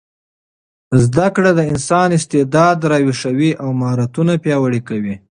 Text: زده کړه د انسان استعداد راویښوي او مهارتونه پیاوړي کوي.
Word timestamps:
زده 1.03 1.27
کړه 1.35 1.51
د 1.55 1.61
انسان 1.71 2.09
استعداد 2.17 2.77
راویښوي 2.91 3.51
او 3.63 3.69
مهارتونه 3.79 4.33
پیاوړي 4.43 4.81
کوي. 4.89 5.15